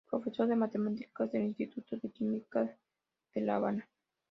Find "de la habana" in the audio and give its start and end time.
3.35-3.87